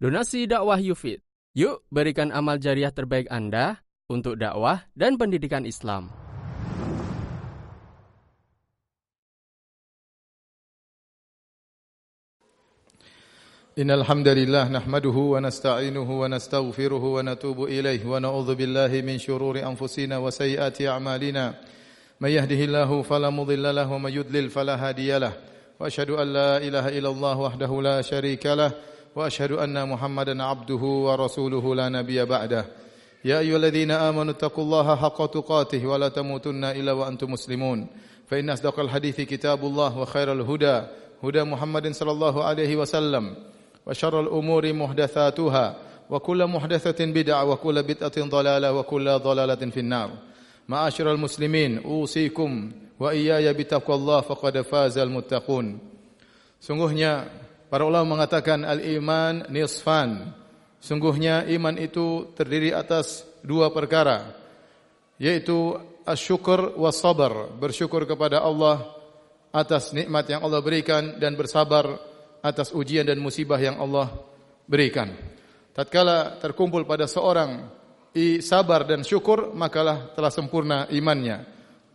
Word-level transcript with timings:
Donasi 0.00 0.48
dakwah 0.48 0.80
Yufid. 0.80 1.20
Yuk 1.52 1.84
berikan 1.92 2.32
amal 2.32 2.56
jariah 2.56 2.88
terbaik 2.88 3.28
Anda 3.28 3.84
untuk 4.08 4.40
dakwah 4.40 4.88
dan 4.96 5.20
pendidikan 5.20 5.68
Islam. 5.68 6.08
Innal 13.76 14.08
hamdalillah 14.08 14.72
nahmaduhu 14.72 15.36
wa 15.36 15.44
nasta'inuhu 15.44 16.24
wa 16.24 16.32
nastaghfiruhu 16.32 17.20
wa 17.20 17.36
natubu 17.36 17.68
ilaihi 17.68 18.08
wa 18.08 18.24
na'udzu 18.24 18.56
billahi 18.56 19.04
min 19.04 19.20
syururi 19.20 19.60
anfusina 19.60 20.16
wa 20.16 20.32
sayyiati 20.32 20.88
a'malina. 20.88 21.60
May 22.24 22.40
yahdihillahu 22.40 23.04
fala 23.04 23.28
mudilla 23.28 23.76
lahu 23.76 24.00
wa 24.00 24.08
may 24.08 24.16
yudlil 24.16 24.48
fala 24.48 24.80
hadiyalah. 24.80 25.36
Wa 25.76 25.92
asyhadu 25.92 26.16
an 26.16 26.28
la 26.32 26.52
ilaha 26.64 26.88
illallah 26.88 27.36
wahdahu 27.36 27.84
la 27.84 28.00
sharikalah. 28.00 28.89
وأشهد 29.15 29.51
أن 29.51 29.89
محمدا 29.89 30.43
عبده 30.43 30.83
ورسوله 30.83 31.75
لا 31.75 31.89
نبي 31.89 32.25
بعده 32.25 32.65
يا 33.25 33.39
أيها 33.39 33.57
الذين 33.57 33.91
آمنوا 33.91 34.31
اتقوا 34.31 34.63
الله 34.63 34.95
حق 34.95 35.25
تقاته 35.25 35.87
ولا 35.87 36.09
تموتن 36.09 36.63
إلا 36.63 36.91
وأنتم 36.91 37.31
مسلمون 37.31 37.87
فإن 38.27 38.49
أصدق 38.49 38.79
الحديث 38.79 39.21
كتاب 39.21 39.65
الله 39.65 39.97
وخير 39.99 40.31
الهدى 40.33 40.81
هدى 41.23 41.43
محمد 41.43 41.91
صلى 41.91 42.11
الله 42.11 42.43
عليه 42.43 42.75
وسلم 42.75 43.35
وشر 43.87 44.19
الأمور 44.19 44.73
محدثاتها 44.73 45.75
وكل 46.09 46.45
محدثة 46.47 47.05
بدعة 47.05 47.45
وكل 47.45 47.83
بدعة 47.83 48.17
ضلالة 48.29 48.73
وكل 48.73 49.19
ضلالة 49.19 49.55
في 49.69 49.79
النار 49.79 50.09
معاشر 50.69 51.11
المسلمين 51.11 51.83
أوصيكم 51.83 52.71
وإياي 52.99 53.53
بتقوى 53.53 53.95
الله 53.95 54.21
فقد 54.21 54.61
فاز 54.61 54.97
المتقون 54.97 55.79
Sungguhnya 56.65 57.29
para 57.70 57.86
ulama 57.86 58.18
mengatakan 58.18 58.66
al-iman 58.66 59.46
nisfan. 59.48 60.34
Sungguhnya 60.80 61.46
iman 61.54 61.76
itu 61.76 62.32
terdiri 62.34 62.74
atas 62.74 63.24
dua 63.44 63.70
perkara 63.70 64.36
yaitu 65.20 65.76
asyukur 66.08 66.80
was 66.80 66.96
sabar, 66.96 67.52
bersyukur 67.60 68.08
kepada 68.08 68.40
Allah 68.40 68.88
atas 69.52 69.92
nikmat 69.92 70.24
yang 70.32 70.40
Allah 70.40 70.64
berikan 70.64 71.20
dan 71.20 71.36
bersabar 71.36 72.00
atas 72.40 72.72
ujian 72.72 73.04
dan 73.04 73.20
musibah 73.20 73.60
yang 73.60 73.76
Allah 73.76 74.08
berikan. 74.64 75.12
Tatkala 75.76 76.40
terkumpul 76.40 76.88
pada 76.88 77.04
seorang 77.04 77.68
i 78.16 78.40
sabar 78.40 78.88
dan 78.88 79.04
syukur, 79.04 79.52
makalah 79.52 80.10
telah 80.16 80.32
sempurna 80.32 80.88
imannya. 80.88 81.44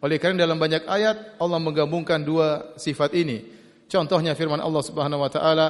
Oleh 0.05 0.21
kerana 0.21 0.45
dalam 0.45 0.61
banyak 0.61 0.85
ayat 0.85 1.41
Allah 1.41 1.57
menggabungkan 1.57 2.21
dua 2.21 2.77
sifat 2.77 3.17
ini. 3.17 3.54
Contohnya 3.85 4.33
firman 4.33 4.61
Allah 4.61 4.83
Subhanahu 4.83 5.21
wa 5.21 5.31
taala, 5.31 5.67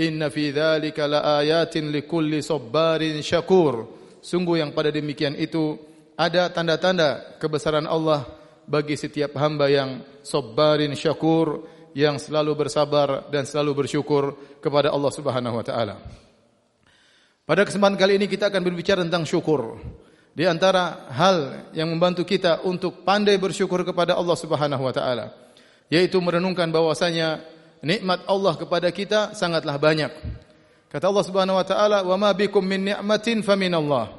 "Inna 0.00 0.32
fi 0.32 0.50
dzalika 0.52 1.04
laayatin 1.04 1.92
likulli 1.92 2.40
sabbarin 2.40 3.20
syakur." 3.20 3.88
Sungguh 4.18 4.60
yang 4.60 4.74
pada 4.74 4.90
demikian 4.90 5.38
itu 5.38 5.78
ada 6.18 6.50
tanda-tanda 6.50 7.38
kebesaran 7.38 7.86
Allah 7.86 8.26
bagi 8.66 8.98
setiap 8.98 9.36
hamba 9.38 9.70
yang 9.70 10.02
sabbarin 10.20 10.92
syakur 10.92 11.64
yang 11.96 12.20
selalu 12.20 12.66
bersabar 12.66 13.30
dan 13.32 13.48
selalu 13.48 13.84
bersyukur 13.84 14.36
kepada 14.60 14.92
Allah 14.92 15.12
Subhanahu 15.14 15.56
wa 15.56 15.64
taala. 15.64 15.96
Pada 17.48 17.64
kesempatan 17.64 17.96
kali 17.96 18.20
ini 18.20 18.28
kita 18.28 18.52
akan 18.52 18.60
berbicara 18.60 19.00
tentang 19.00 19.24
syukur. 19.24 19.80
Di 20.36 20.44
antara 20.44 21.08
hal 21.10 21.70
yang 21.72 21.88
membantu 21.88 22.22
kita 22.22 22.62
untuk 22.62 23.02
pandai 23.02 23.40
bersyukur 23.40 23.82
kepada 23.82 24.14
Allah 24.14 24.36
Subhanahu 24.36 24.84
wa 24.84 24.92
taala 24.92 25.48
yaitu 25.88 26.20
merenungkan 26.20 26.68
bahwasanya 26.68 27.40
nikmat 27.82 28.24
Allah 28.26 28.54
kepada 28.58 28.88
kita 28.90 29.34
sangatlah 29.34 29.76
banyak. 29.78 30.12
Kata 30.88 31.04
Allah 31.12 31.24
Subhanahu 31.26 31.60
wa 31.60 31.66
taala, 31.66 31.98
"Wa 32.00 32.16
ma 32.16 32.32
bikum 32.32 32.64
min 32.64 32.92
ni'matin 32.92 33.44
faminallah." 33.44 34.18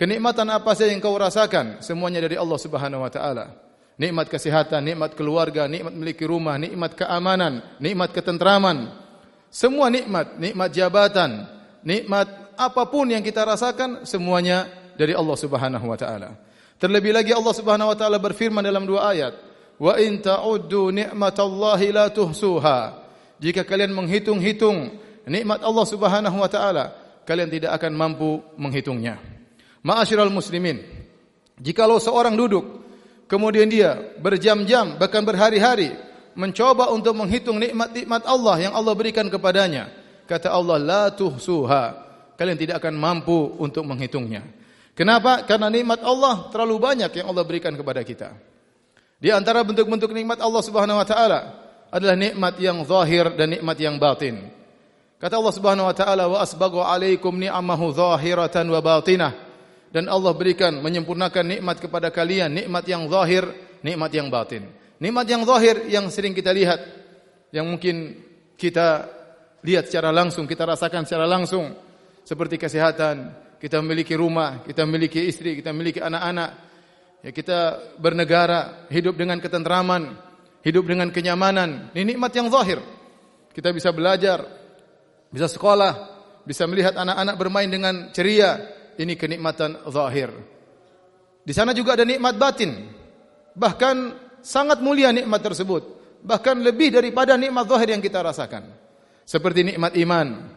Kenikmatan 0.00 0.48
apa 0.48 0.72
saja 0.72 0.96
yang 0.96 1.04
kau 1.04 1.12
rasakan, 1.12 1.84
semuanya 1.84 2.24
dari 2.24 2.40
Allah 2.40 2.56
Subhanahu 2.56 3.04
wa 3.04 3.12
taala. 3.12 3.52
Nikmat 4.00 4.32
kesehatan, 4.32 4.80
nikmat 4.80 5.12
keluarga, 5.12 5.68
nikmat 5.68 5.92
memiliki 5.92 6.24
rumah, 6.24 6.56
nikmat 6.56 6.96
keamanan, 6.96 7.60
nikmat 7.76 8.16
ketentraman. 8.16 8.88
Semua 9.52 9.92
nikmat, 9.92 10.40
nikmat 10.40 10.72
jabatan, 10.72 11.44
nikmat 11.84 12.32
apapun 12.56 13.12
yang 13.12 13.20
kita 13.20 13.44
rasakan 13.44 14.08
semuanya 14.08 14.72
dari 14.96 15.12
Allah 15.12 15.36
Subhanahu 15.36 15.84
wa 15.84 16.00
taala. 16.00 16.32
Terlebih 16.80 17.12
lagi 17.12 17.36
Allah 17.36 17.52
Subhanahu 17.52 17.92
wa 17.92 17.96
taala 18.00 18.16
berfirman 18.16 18.64
dalam 18.64 18.88
dua 18.88 19.12
ayat, 19.12 19.36
"Wa 19.80 19.96
in 19.96 20.20
ta'uddu 20.20 20.92
ni'matallahi 20.92 21.88
la 21.90 22.12
tuhsuha." 22.12 22.80
Jika 23.40 23.64
kalian 23.64 23.96
menghitung-hitung 23.96 25.00
nikmat 25.24 25.64
Allah 25.64 25.86
Subhanahu 25.88 26.36
wa 26.36 26.50
taala, 26.52 26.92
kalian 27.24 27.48
tidak 27.48 27.72
akan 27.80 27.96
mampu 27.96 28.44
menghitungnya. 28.60 29.16
Ma'asyiral 29.80 30.28
muslimin, 30.28 30.84
jikalau 31.56 31.96
seorang 31.96 32.36
duduk 32.36 32.84
kemudian 33.24 33.64
dia 33.64 33.96
berjam-jam 34.20 35.00
bahkan 35.00 35.24
berhari-hari 35.24 35.96
mencoba 36.36 36.92
untuk 36.92 37.16
menghitung 37.16 37.56
nikmat-nikmat 37.56 38.28
Allah 38.28 38.56
yang 38.60 38.72
Allah 38.76 38.92
berikan 38.92 39.24
kepadanya, 39.32 39.88
kata 40.28 40.52
Allah 40.52 40.76
la 40.76 41.04
tuhsuha, 41.08 41.84
kalian 42.36 42.58
tidak 42.58 42.82
akan 42.84 42.94
mampu 42.98 43.56
untuk 43.56 43.88
menghitungnya. 43.88 44.44
Kenapa? 44.92 45.48
Karena 45.48 45.72
nikmat 45.72 46.04
Allah 46.04 46.52
terlalu 46.52 46.76
banyak 46.76 47.10
yang 47.14 47.32
Allah 47.32 47.44
berikan 47.46 47.72
kepada 47.72 48.04
kita. 48.04 48.36
Di 49.20 49.28
antara 49.28 49.60
bentuk-bentuk 49.60 50.16
nikmat 50.16 50.40
Allah 50.40 50.64
Subhanahu 50.64 50.96
wa 50.96 51.04
taala 51.04 51.40
adalah 51.92 52.16
nikmat 52.16 52.56
yang 52.56 52.80
zahir 52.88 53.28
dan 53.36 53.52
nikmat 53.52 53.76
yang 53.76 54.00
batin. 54.00 54.48
Kata 55.20 55.36
Allah 55.36 55.52
Subhanahu 55.52 55.84
wa 55.84 55.92
taala 55.92 56.24
wa 56.24 56.40
asbaghu 56.40 56.80
alaikum 56.80 57.36
ni'amahu 57.36 57.92
zahiratan 57.92 58.64
wa 58.72 58.80
batinah. 58.80 59.36
Dan 59.92 60.08
Allah 60.08 60.32
berikan 60.32 60.80
menyempurnakan 60.80 61.44
nikmat 61.44 61.76
kepada 61.84 62.08
kalian 62.08 62.48
nikmat 62.48 62.88
yang 62.88 63.04
zahir 63.12 63.44
nikmat 63.84 64.08
yang 64.16 64.32
batin. 64.32 64.64
Nikmat 64.96 65.26
yang 65.28 65.42
zahir 65.44 65.76
yang 65.92 66.08
sering 66.08 66.32
kita 66.32 66.56
lihat 66.56 66.80
yang 67.52 67.68
mungkin 67.68 68.16
kita 68.56 69.04
lihat 69.60 69.92
secara 69.92 70.08
langsung 70.08 70.48
kita 70.48 70.64
rasakan 70.64 71.04
secara 71.04 71.28
langsung. 71.28 71.76
Seperti 72.24 72.56
kesehatan 72.56 73.36
kita 73.60 73.84
memiliki 73.84 74.16
rumah 74.16 74.64
kita 74.64 74.88
memiliki 74.88 75.20
istri 75.28 75.60
kita 75.60 75.76
memiliki 75.76 76.00
anak-anak 76.00 76.69
ya 77.20 77.30
kita 77.30 77.58
bernegara 78.00 78.88
hidup 78.88 79.16
dengan 79.16 79.40
ketentraman 79.40 80.16
hidup 80.64 80.84
dengan 80.88 81.08
kenyamanan 81.12 81.92
ini 81.96 82.14
nikmat 82.16 82.32
yang 82.36 82.48
zahir 82.48 82.80
kita 83.52 83.72
bisa 83.72 83.92
belajar 83.92 84.44
bisa 85.30 85.46
sekolah 85.46 86.20
bisa 86.44 86.64
melihat 86.64 86.96
anak-anak 86.96 87.36
bermain 87.36 87.68
dengan 87.68 88.08
ceria 88.10 88.58
ini 89.00 89.16
kenikmatan 89.16 89.80
zahir. 89.88 90.28
Di 91.40 91.52
sana 91.56 91.72
juga 91.72 91.96
ada 91.96 92.04
nikmat 92.04 92.36
batin. 92.36 92.90
Bahkan 93.56 93.96
sangat 94.44 94.84
mulia 94.84 95.08
nikmat 95.14 95.40
tersebut. 95.40 95.82
Bahkan 96.20 96.60
lebih 96.60 96.92
daripada 96.92 97.36
nikmat 97.40 97.64
zahir 97.64 97.96
yang 97.96 98.02
kita 98.04 98.20
rasakan. 98.20 98.68
Seperti 99.24 99.64
nikmat 99.64 99.96
iman. 100.04 100.52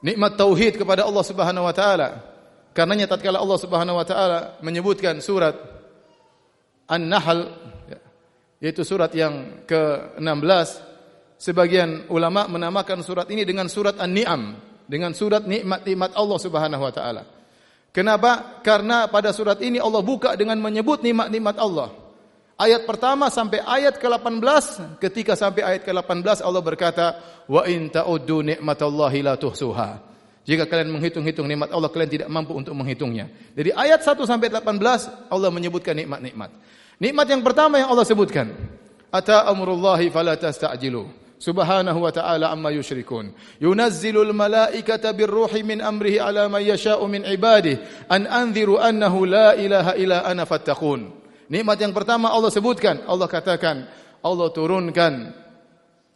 Nikmat 0.00 0.38
tauhid 0.38 0.78
kepada 0.78 1.04
Allah 1.04 1.24
Subhanahu 1.26 1.68
wa 1.68 1.74
taala. 1.74 2.22
Karenanya 2.78 3.10
tatkala 3.10 3.42
Allah 3.42 3.58
Subhanahu 3.58 3.98
wa 3.98 4.06
taala 4.06 4.54
menyebutkan 4.62 5.18
surat 5.18 5.50
An-Nahl 6.86 7.50
yaitu 8.62 8.86
surat 8.86 9.10
yang 9.18 9.66
ke-16 9.66 10.68
sebagian 11.42 12.06
ulama 12.06 12.46
menamakan 12.46 13.02
surat 13.02 13.26
ini 13.34 13.42
dengan 13.42 13.66
surat 13.66 13.98
An-Ni'am 13.98 14.54
dengan 14.86 15.10
surat 15.10 15.42
nikmat-nikmat 15.42 16.14
Allah 16.14 16.38
Subhanahu 16.38 16.82
wa 16.86 16.94
taala. 16.94 17.26
Kenapa? 17.90 18.62
Karena 18.62 19.10
pada 19.10 19.34
surat 19.34 19.58
ini 19.58 19.82
Allah 19.82 19.98
buka 19.98 20.38
dengan 20.38 20.62
menyebut 20.62 21.02
nikmat-nikmat 21.02 21.58
Allah. 21.58 21.90
Ayat 22.62 22.86
pertama 22.86 23.26
sampai 23.26 23.58
ayat 23.58 23.98
ke-18, 23.98 25.02
ketika 25.02 25.34
sampai 25.34 25.66
ayat 25.66 25.82
ke-18 25.82 26.46
Allah 26.46 26.62
berkata, 26.62 27.18
"Wa 27.50 27.66
in 27.66 27.90
ta'uddu 27.90 28.54
ni'matallahi 28.54 29.26
la 29.26 29.34
tuhsuha." 29.34 30.07
Jika 30.48 30.64
kalian 30.64 30.88
menghitung-hitung 30.88 31.44
nikmat 31.44 31.68
Allah, 31.68 31.92
kalian 31.92 32.08
tidak 32.08 32.28
mampu 32.32 32.56
untuk 32.56 32.72
menghitungnya. 32.72 33.28
Jadi 33.52 33.68
ayat 33.76 34.00
1 34.00 34.24
sampai 34.24 34.48
18 34.48 35.28
Allah 35.28 35.50
menyebutkan 35.52 35.92
nikmat-nikmat. 35.92 36.48
Nikmat 36.96 37.26
yang 37.28 37.44
pertama 37.44 37.76
yang 37.76 37.92
Allah 37.92 38.08
sebutkan, 38.08 38.56
"Ata 39.12 39.44
amrullahi 39.44 40.08
fala 40.08 40.40
tasta'jilu." 40.40 41.28
subhanahu 41.38 42.02
wa 42.02 42.10
ta'ala 42.10 42.50
amma 42.50 42.74
yushrikun 42.74 43.30
yunazzilul 43.62 44.34
malaikata 44.34 45.14
birruhi 45.14 45.62
min 45.62 45.78
amrihi 45.78 46.18
ala 46.18 46.50
man 46.50 46.66
yasha'u 46.66 47.06
min 47.06 47.22
ibadihi 47.22 48.10
an 48.10 48.26
anziru 48.26 48.74
annahu 48.74 49.22
la 49.22 49.54
ilaha 49.54 49.94
illa 49.94 50.26
ana 50.26 50.42
fattaqun 50.42 51.14
nikmat 51.46 51.78
yang 51.78 51.94
pertama 51.94 52.34
Allah 52.34 52.50
sebutkan 52.50 53.06
Allah 53.06 53.30
katakan 53.30 53.86
Allah 54.18 54.48
turunkan 54.50 55.30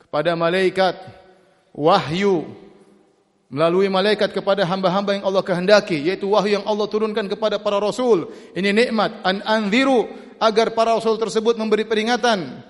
kepada 0.03 0.35
malaikat 0.35 0.99
wahyu 1.71 2.51
melalui 3.53 3.93
malaikat 3.93 4.33
kepada 4.33 4.65
hamba-hamba 4.65 5.21
yang 5.21 5.25
Allah 5.29 5.45
kehendaki 5.45 6.01
yaitu 6.09 6.33
wahyu 6.33 6.57
yang 6.57 6.65
Allah 6.65 6.89
turunkan 6.89 7.29
kepada 7.29 7.61
para 7.61 7.77
rasul 7.77 8.33
ini 8.57 8.73
nikmat 8.73 9.21
an 9.21 9.45
anziru 9.45 10.09
agar 10.41 10.73
para 10.73 10.97
rasul 10.97 11.21
tersebut 11.21 11.61
memberi 11.61 11.85
peringatan 11.85 12.65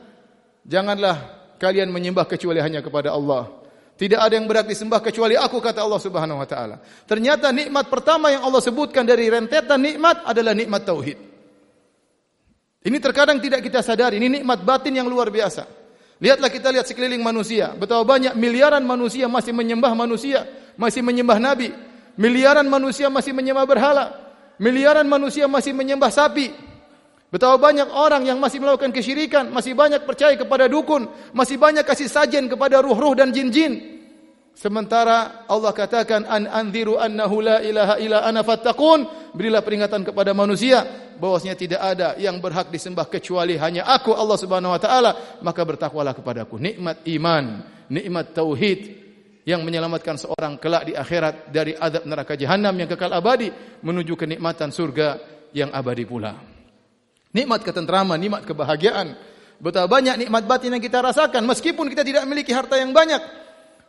janganlah 0.67 1.43
kalian 1.63 1.95
menyembah 1.95 2.27
kecuali 2.27 2.59
hanya 2.59 2.83
kepada 2.83 3.15
Allah. 3.15 3.63
Tidak 3.95 4.19
ada 4.19 4.35
yang 4.35 4.51
berhak 4.51 4.67
disembah 4.67 4.99
kecuali 4.99 5.39
aku 5.39 5.63
kata 5.63 5.79
Allah 5.87 6.03
Subhanahu 6.03 6.43
wa 6.43 6.49
taala. 6.49 6.83
Ternyata 7.07 7.55
nikmat 7.55 7.87
pertama 7.87 8.35
yang 8.35 8.43
Allah 8.43 8.59
sebutkan 8.59 9.07
dari 9.07 9.31
rentetan 9.31 9.79
nikmat 9.79 10.27
adalah 10.27 10.59
nikmat 10.59 10.83
tauhid. 10.83 11.19
Ini 12.83 12.99
terkadang 12.99 13.39
tidak 13.39 13.63
kita 13.63 13.79
sadari, 13.79 14.19
ini 14.19 14.43
nikmat 14.43 14.67
batin 14.67 14.99
yang 14.99 15.07
luar 15.07 15.31
biasa. 15.31 15.71
Lihatlah 16.19 16.51
kita 16.51 16.75
lihat 16.75 16.87
sekeliling 16.91 17.23
manusia, 17.23 17.79
betapa 17.79 18.03
banyak 18.03 18.35
miliaran 18.35 18.83
manusia 18.83 19.31
masih 19.31 19.55
menyembah 19.55 19.95
manusia, 19.95 20.43
masih 20.77 21.05
menyembah 21.05 21.39
nabi. 21.39 21.73
Miliaran 22.17 22.69
manusia 22.69 23.09
masih 23.09 23.33
menyembah 23.33 23.65
berhala. 23.65 24.05
Miliaran 24.61 25.09
manusia 25.09 25.49
masih 25.49 25.73
menyembah 25.73 26.13
sapi. 26.13 26.53
Betapa 27.33 27.57
banyak 27.57 27.89
orang 27.89 28.29
yang 28.29 28.37
masih 28.37 28.61
melakukan 28.61 28.93
kesyirikan, 28.93 29.49
masih 29.49 29.73
banyak 29.73 30.05
percaya 30.05 30.37
kepada 30.37 30.69
dukun, 30.69 31.09
masih 31.33 31.57
banyak 31.57 31.81
kasih 31.81 32.05
sajen 32.05 32.45
kepada 32.45 32.85
ruh-ruh 32.85 33.17
dan 33.17 33.33
jin-jin. 33.33 34.05
Sementara 34.53 35.49
Allah 35.49 35.73
katakan 35.73 36.29
an 36.29 36.45
anziru 36.45 37.01
annahu 37.01 37.41
la 37.41 37.65
ilaha 37.65 37.97
illa 37.97 38.21
ana 38.29 38.45
fattaqun, 38.45 39.33
berilah 39.33 39.65
peringatan 39.65 40.05
kepada 40.05 40.37
manusia 40.37 40.85
bahwasanya 41.17 41.57
tidak 41.57 41.81
ada 41.81 42.09
yang 42.21 42.37
berhak 42.37 42.69
disembah 42.69 43.09
kecuali 43.09 43.57
hanya 43.57 43.89
aku 43.89 44.13
Allah 44.13 44.37
Subhanahu 44.37 44.77
wa 44.77 44.81
taala, 44.81 45.41
maka 45.41 45.65
bertakwalah 45.65 46.13
kepadaku. 46.13 46.61
Nikmat 46.61 47.01
iman, 47.17 47.65
nikmat 47.89 48.37
tauhid 48.37 49.02
yang 49.43 49.67
menyelamatkan 49.67 50.15
seorang 50.19 50.55
kelak 50.59 50.87
di 50.87 50.95
akhirat 50.95 51.51
dari 51.51 51.75
azab 51.75 52.07
neraka 52.07 52.39
jahanam 52.39 52.75
yang 52.79 52.87
kekal 52.87 53.11
abadi 53.11 53.51
menuju 53.83 54.15
kenikmatan 54.15 54.71
surga 54.71 55.19
yang 55.51 55.75
abadi 55.75 56.07
pula. 56.07 56.39
Nikmat 57.33 57.65
ketentraman, 57.67 58.21
nikmat 58.21 58.43
kebahagiaan. 58.47 59.19
Betapa 59.63 59.87
banyak 59.87 60.27
nikmat 60.27 60.43
batin 60.47 60.75
yang 60.75 60.83
kita 60.83 60.99
rasakan 61.03 61.43
meskipun 61.47 61.87
kita 61.91 62.03
tidak 62.03 62.23
memiliki 62.27 62.51
harta 62.55 62.79
yang 62.79 62.91
banyak. 62.91 63.23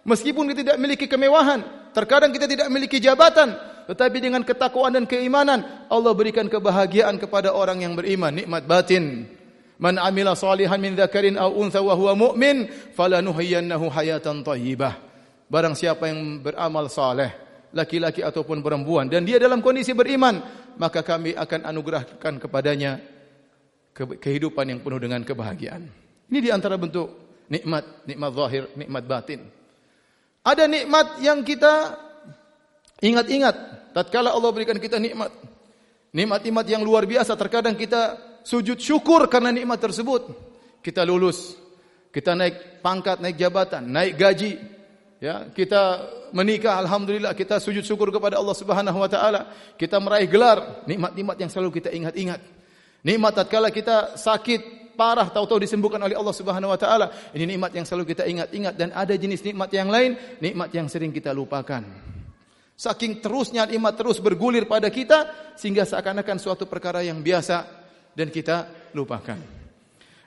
Meskipun 0.04 0.52
kita 0.52 0.60
tidak 0.68 0.78
memiliki 0.78 1.08
kemewahan, 1.08 1.64
terkadang 1.96 2.36
kita 2.36 2.44
tidak 2.44 2.68
memiliki 2.68 3.00
jabatan, 3.00 3.56
tetapi 3.88 4.20
dengan 4.20 4.44
ketakwaan 4.44 4.92
dan 4.92 5.06
keimanan 5.08 5.64
Allah 5.88 6.12
berikan 6.12 6.48
kebahagiaan 6.52 7.16
kepada 7.20 7.56
orang 7.56 7.84
yang 7.84 7.96
beriman, 7.96 8.36
nikmat 8.36 8.68
batin. 8.68 9.28
Man 9.80 10.00
amila 10.00 10.36
salihan 10.36 10.80
min 10.80 10.96
dzakarin 10.96 11.40
aw 11.40 11.52
untha 11.52 11.80
wa 11.84 11.96
huwa 11.96 12.16
mu'min 12.16 12.68
falanuhyiyannahu 12.96 13.92
hayatan 13.92 14.44
thayyibah. 14.44 15.13
Barang 15.54 15.78
siapa 15.78 16.10
yang 16.10 16.42
beramal 16.42 16.90
saleh, 16.90 17.30
laki-laki 17.78 18.26
ataupun 18.26 18.66
perempuan 18.66 19.06
dan 19.06 19.22
dia 19.22 19.38
dalam 19.38 19.62
kondisi 19.62 19.94
beriman, 19.94 20.42
maka 20.82 21.06
kami 21.06 21.38
akan 21.38 21.70
anugerahkan 21.70 22.42
kepadanya 22.42 22.98
kehidupan 23.94 24.66
yang 24.74 24.82
penuh 24.82 24.98
dengan 24.98 25.22
kebahagiaan. 25.22 25.86
Ini 26.34 26.40
di 26.42 26.50
antara 26.50 26.74
bentuk 26.82 27.06
nikmat, 27.54 28.10
nikmat 28.10 28.32
zahir, 28.34 28.64
nikmat 28.74 29.04
batin. 29.06 29.46
Ada 30.42 30.66
nikmat 30.66 31.22
yang 31.22 31.46
kita 31.46 32.02
ingat-ingat 32.98 33.56
tatkala 33.94 34.34
Allah 34.34 34.50
berikan 34.50 34.82
kita 34.82 34.98
nikmat. 34.98 35.30
Nikmat-nikmat 36.18 36.66
yang 36.66 36.82
luar 36.82 37.06
biasa 37.06 37.38
terkadang 37.38 37.78
kita 37.78 38.18
sujud 38.42 38.82
syukur 38.82 39.30
karena 39.30 39.54
nikmat 39.54 39.78
tersebut. 39.78 40.34
Kita 40.82 41.06
lulus, 41.06 41.54
kita 42.10 42.34
naik 42.34 42.82
pangkat, 42.82 43.22
naik 43.22 43.38
jabatan, 43.38 43.86
naik 43.86 44.18
gaji. 44.18 44.82
Ya, 45.24 45.48
kita 45.56 46.04
menikah 46.36 46.84
alhamdulillah 46.84 47.32
kita 47.32 47.56
sujud 47.56 47.88
syukur 47.88 48.12
kepada 48.12 48.36
Allah 48.36 48.52
Subhanahu 48.52 49.00
wa 49.00 49.08
taala. 49.08 49.48
Kita 49.80 49.96
meraih 50.04 50.28
gelar, 50.28 50.84
nikmat-nikmat 50.84 51.40
yang 51.40 51.48
selalu 51.48 51.80
kita 51.80 51.96
ingat-ingat. 51.96 52.44
Nikmat 53.08 53.32
tatkala 53.32 53.72
kita 53.72 54.20
sakit 54.20 54.92
parah 55.00 55.32
tahu-tahu 55.32 55.64
disembuhkan 55.64 56.04
oleh 56.04 56.20
Allah 56.20 56.36
Subhanahu 56.36 56.76
wa 56.76 56.80
taala. 56.80 57.08
Ini 57.32 57.56
nikmat 57.56 57.72
yang 57.72 57.88
selalu 57.88 58.12
kita 58.12 58.28
ingat-ingat 58.28 58.76
dan 58.76 58.92
ada 58.92 59.16
jenis 59.16 59.48
nikmat 59.48 59.72
yang 59.72 59.88
lain, 59.88 60.20
nikmat 60.44 60.76
yang 60.76 60.92
sering 60.92 61.16
kita 61.16 61.32
lupakan. 61.32 61.88
Saking 62.76 63.24
terusnya 63.24 63.64
nikmat 63.64 63.96
terus 63.96 64.20
bergulir 64.20 64.68
pada 64.68 64.92
kita 64.92 65.56
sehingga 65.56 65.88
seakan-akan 65.88 66.36
suatu 66.36 66.68
perkara 66.68 67.00
yang 67.00 67.24
biasa 67.24 67.64
dan 68.12 68.28
kita 68.28 68.92
lupakan. 68.92 69.40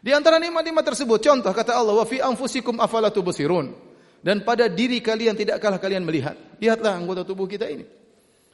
Di 0.01 0.17
antara 0.17 0.41
nikmat-nikmat 0.41 0.89
tersebut 0.89 1.21
contoh 1.21 1.53
kata 1.53 1.77
Allah 1.77 2.01
wa 2.01 2.07
fi 2.09 2.25
anfusikum 2.25 2.81
afala 2.81 3.13
tubsirun 3.13 3.96
dan 4.27 4.43
pada 4.43 4.67
diri 4.67 4.99
kalian 4.99 5.39
tidakkah 5.39 5.79
kalian 5.79 6.03
melihat? 6.03 6.35
Lihatlah 6.59 6.99
anggota 6.99 7.23
tubuh 7.23 7.47
kita 7.47 7.71
ini. 7.71 7.87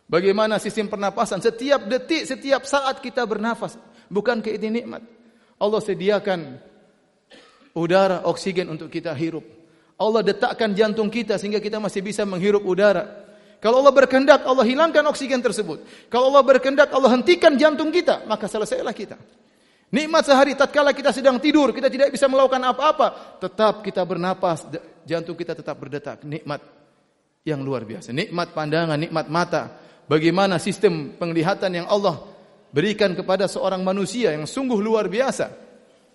Bagaimana 0.05 0.61
sistem 0.61 0.93
pernapasan 0.93 1.41
setiap 1.41 1.89
detik, 1.89 2.29
setiap 2.29 2.69
saat 2.69 3.01
kita 3.01 3.25
bernafas. 3.25 3.81
Bukan 4.13 4.45
ke 4.45 4.53
ini 4.53 4.85
nikmat? 4.85 5.01
Allah 5.57 5.81
sediakan 5.81 6.61
udara, 7.73 8.21
oksigen 8.29 8.69
untuk 8.69 8.93
kita 8.93 9.17
hirup. 9.17 9.49
Allah 9.97 10.21
detakkan 10.21 10.77
jantung 10.77 11.09
kita 11.09 11.41
sehingga 11.41 11.57
kita 11.57 11.81
masih 11.81 12.05
bisa 12.05 12.29
menghirup 12.29 12.61
udara. 12.69 13.25
Kalau 13.57 13.81
Allah 13.81 13.97
berkehendak, 13.97 14.45
Allah 14.45 14.69
hilangkan 14.69 15.09
oksigen 15.09 15.41
tersebut. 15.41 15.89
Kalau 16.13 16.29
Allah 16.37 16.45
berkehendak, 16.45 16.93
Allah 16.93 17.17
hentikan 17.17 17.57
jantung 17.57 17.89
kita, 17.89 18.29
maka 18.29 18.45
selesailah 18.45 18.93
kita. 18.93 19.17
Nikmat 19.89 20.29
sehari 20.29 20.53
tatkala 20.53 20.93
kita 20.93 21.17
sedang 21.17 21.41
tidur, 21.41 21.73
kita 21.73 21.89
tidak 21.89 22.13
bisa 22.13 22.29
melakukan 22.29 22.61
apa-apa, 22.61 23.41
tetap 23.41 23.81
kita 23.81 24.05
bernapas, 24.05 24.69
jantung 25.09 25.37
kita 25.39 25.57
tetap 25.57 25.79
berdetak. 25.79 26.23
Nikmat 26.27 26.61
yang 27.43 27.63
luar 27.63 27.83
biasa. 27.83 28.15
Nikmat 28.15 28.55
pandangan, 28.55 28.99
nikmat 28.99 29.27
mata. 29.27 29.63
Bagaimana 30.07 30.59
sistem 30.59 31.15
penglihatan 31.15 31.83
yang 31.83 31.87
Allah 31.87 32.23
berikan 32.75 33.13
kepada 33.13 33.47
seorang 33.47 33.85
manusia 33.85 34.35
yang 34.35 34.49
sungguh 34.49 34.79
luar 34.81 35.07
biasa. 35.07 35.53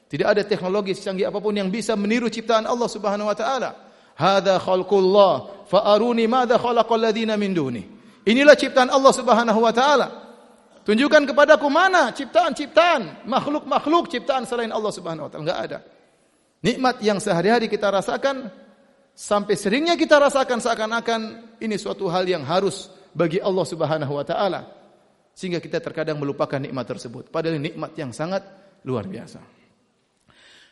Tidak 0.08 0.28
ada 0.28 0.42
teknologi 0.48 0.96
secanggih 0.96 1.28
apapun 1.28 1.52
yang 1.56 1.68
bisa 1.68 1.94
meniru 2.00 2.32
ciptaan 2.32 2.64
Allah 2.64 2.88
Subhanahu 2.88 3.28
wa 3.28 3.36
taala. 3.36 3.70
Hadza 4.18 4.56
khalqullah 4.58 5.68
fa 5.68 5.84
aruni 5.94 6.26
madza 6.26 6.56
khalaqal 6.56 7.00
ladzina 7.00 7.36
min 7.36 7.52
duni. 7.52 7.84
Inilah 8.28 8.56
ciptaan 8.56 8.88
Allah 8.88 9.14
Subhanahu 9.14 9.60
wa 9.60 9.72
taala. 9.76 10.08
Tunjukkan 10.88 11.28
kepadaku 11.28 11.68
mana 11.68 12.16
ciptaan-ciptaan, 12.16 13.28
makhluk-makhluk 13.28 14.08
ciptaan 14.08 14.48
selain 14.48 14.72
Allah 14.72 14.92
Subhanahu 14.96 15.28
wa 15.28 15.32
taala. 15.32 15.44
Enggak 15.44 15.60
ada. 15.60 15.80
Nikmat 16.64 16.96
yang 17.04 17.20
sehari-hari 17.20 17.68
kita 17.68 17.92
rasakan 17.92 18.48
sampai 19.18 19.58
seringnya 19.58 19.98
kita 19.98 20.22
rasakan 20.22 20.62
seakan-akan 20.62 21.22
ini 21.58 21.74
suatu 21.82 22.06
hal 22.06 22.30
yang 22.30 22.46
harus 22.46 22.94
bagi 23.18 23.42
Allah 23.42 23.66
Subhanahu 23.66 24.14
wa 24.14 24.22
taala 24.22 24.70
sehingga 25.34 25.58
kita 25.58 25.82
terkadang 25.82 26.22
melupakan 26.22 26.62
nikmat 26.62 26.86
tersebut 26.86 27.34
padahal 27.34 27.58
nikmat 27.58 27.98
yang 27.98 28.14
sangat 28.14 28.46
luar 28.86 29.10
biasa. 29.10 29.42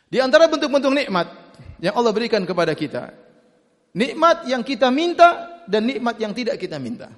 Di 0.06 0.22
antara 0.22 0.46
bentuk-bentuk 0.46 0.94
nikmat 0.94 1.26
yang 1.82 1.98
Allah 1.98 2.14
berikan 2.14 2.46
kepada 2.46 2.70
kita, 2.78 3.10
nikmat 3.90 4.46
yang 4.46 4.62
kita 4.62 4.86
minta 4.94 5.58
dan 5.66 5.82
nikmat 5.82 6.14
yang 6.22 6.30
tidak 6.30 6.62
kita 6.62 6.78
minta. 6.78 7.10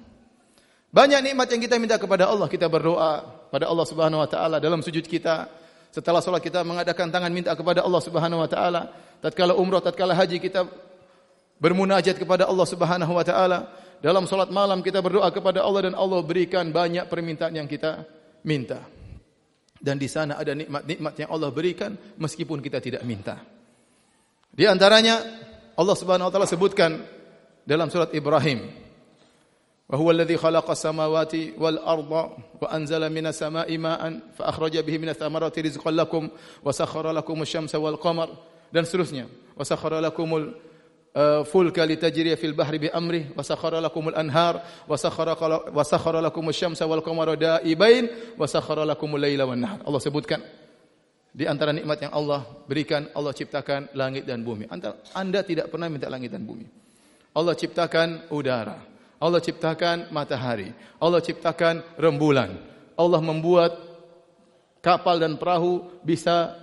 Banyak 0.89 1.21
nikmat 1.21 1.45
yang 1.53 1.61
kita 1.61 1.77
minta 1.77 2.01
kepada 2.01 2.25
Allah, 2.25 2.49
kita 2.49 2.65
berdoa 2.65 3.21
pada 3.53 3.69
Allah 3.69 3.85
Subhanahu 3.85 4.25
wa 4.25 4.29
taala 4.29 4.57
dalam 4.57 4.81
sujud 4.81 5.05
kita. 5.05 5.45
Setelah 5.93 6.21
salat 6.21 6.41
kita 6.41 6.65
mengadakan 6.65 7.13
tangan 7.13 7.29
minta 7.29 7.53
kepada 7.53 7.85
Allah 7.85 8.01
Subhanahu 8.01 8.41
wa 8.41 8.49
taala. 8.49 8.89
Tatkala 9.21 9.53
umrah, 9.53 9.85
tatkala 9.85 10.17
haji 10.17 10.41
kita 10.41 10.65
bermunajat 11.59 12.15
kepada 12.15 12.47
Allah 12.47 12.67
Subhanahu 12.67 13.13
wa 13.13 13.23
taala. 13.23 13.59
Dalam 13.99 14.23
solat 14.31 14.47
malam 14.47 14.79
kita 14.79 15.03
berdoa 15.03 15.27
kepada 15.27 15.59
Allah 15.59 15.91
dan 15.91 15.95
Allah 15.95 16.23
berikan 16.23 16.71
banyak 16.71 17.11
permintaan 17.11 17.51
yang 17.51 17.67
kita 17.67 18.07
minta. 18.47 18.87
Dan 19.79 19.99
di 19.99 20.07
sana 20.07 20.39
ada 20.39 20.55
nikmat-nikmat 20.55 21.13
yang 21.19 21.29
Allah 21.31 21.51
berikan 21.51 21.95
meskipun 22.19 22.63
kita 22.63 22.79
tidak 22.79 23.03
minta. 23.03 23.39
Di 24.51 24.67
antaranya 24.67 25.19
Allah 25.75 25.95
Subhanahu 25.95 26.27
wa 26.27 26.31
taala 26.31 26.47
sebutkan 26.47 26.99
dalam 27.63 27.91
surat 27.91 28.11
Ibrahim. 28.15 28.87
Wa 29.89 29.95
huwa 29.97 30.11
alladhi 30.13 30.37
khalaqa 30.37 30.75
as-samawati 30.75 31.57
wal 31.57 31.79
arda 31.81 32.23
wa 32.35 32.67
anzala 32.69 33.09
minas 33.09 33.41
sama'i 33.41 33.79
ma'an 33.79 34.21
fa 34.37 34.53
akhraja 34.53 34.85
bihi 34.85 35.01
minas 35.01 35.17
thamarati 35.17 35.65
rizqan 35.65 35.97
lakum 35.97 36.29
wa 36.29 36.69
sakhkhara 36.69 37.09
lakum 37.09 37.41
asy-syamsa 37.41 37.81
wal 37.81 37.97
qamar 37.97 38.29
dan 38.69 38.85
seterusnya. 38.85 39.25
Wa 39.57 39.65
sakhkhara 39.65 39.97
lakumul 40.03 40.53
fulka 41.49 41.85
litajriya 41.85 42.37
fil 42.37 42.53
bahri 42.53 42.79
bi 42.79 42.89
amri 42.91 43.33
wa 43.33 43.41
sakhara 43.41 43.81
lakumul 43.81 44.13
anhar 44.13 44.61
wa 44.85 44.95
sakhara 44.95 45.33
wa 45.73 45.83
sakhara 45.83 46.21
lakumus 46.21 46.55
syamsa 46.55 46.85
wal 46.85 47.01
qamara 47.01 47.33
da'ibain 47.33 48.35
wa 48.37 48.45
sakhara 48.45 48.85
lakumul 48.85 49.19
laila 49.19 49.49
wan 49.49 49.59
nahar. 49.59 49.79
Allah 49.85 50.01
sebutkan. 50.01 50.41
Di 51.29 51.45
antara 51.45 51.69
nikmat 51.69 52.01
yang 52.01 52.13
Allah 52.13 52.41
berikan 52.65 53.05
Allah 53.13 53.33
ciptakan 53.37 53.93
langit 53.93 54.25
dan 54.25 54.41
bumi. 54.41 54.65
Anda 55.13 55.39
tidak 55.45 55.69
pernah 55.69 55.85
minta 55.85 56.09
langit 56.09 56.33
dan 56.33 56.41
bumi. 56.41 56.65
Allah 57.37 57.53
ciptakan 57.53 58.33
udara. 58.33 58.81
Allah 59.21 59.37
ciptakan 59.37 60.09
matahari. 60.09 60.73
Allah 60.97 61.21
ciptakan 61.21 62.01
rembulan. 62.01 62.57
Allah 62.97 63.21
membuat 63.21 63.77
kapal 64.81 65.21
dan 65.21 65.37
perahu 65.37 66.01
bisa 66.01 66.57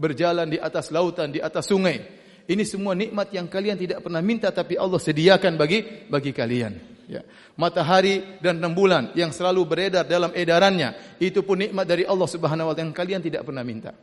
berjalan 0.00 0.48
di 0.48 0.56
atas 0.56 0.88
lautan 0.88 1.28
di 1.32 1.40
atas 1.40 1.68
sungai 1.68 2.15
ini 2.46 2.62
semua 2.62 2.94
nikmat 2.94 3.34
yang 3.34 3.50
kalian 3.50 3.74
tidak 3.74 4.06
pernah 4.06 4.22
minta 4.22 4.54
tapi 4.54 4.78
Allah 4.78 5.02
sediakan 5.02 5.58
bagi 5.58 5.82
bagi 6.06 6.30
kalian. 6.30 6.96
Ya. 7.06 7.22
Matahari 7.54 8.38
dan 8.42 8.58
rembulan 8.58 9.14
yang 9.14 9.30
selalu 9.30 9.62
beredar 9.66 10.02
dalam 10.06 10.34
edarannya 10.34 11.18
itu 11.22 11.42
pun 11.42 11.58
nikmat 11.58 11.86
dari 11.86 12.02
Allah 12.02 12.26
Subhanahu 12.26 12.70
wa 12.70 12.74
taala 12.74 12.86
yang 12.90 12.94
kalian 12.94 13.22
tidak 13.22 13.46
pernah 13.46 13.62
minta. 13.62 13.94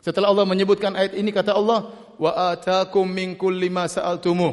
Setelah 0.00 0.32
Allah 0.32 0.48
menyebutkan 0.48 0.96
ayat 0.96 1.12
ini 1.16 1.28
kata 1.32 1.52
Allah 1.56 1.92
wa 2.16 2.32
atakum 2.52 3.04
min 3.04 3.36
kulli 3.36 3.68
ma 3.68 3.84
sa'altumuh 3.84 4.52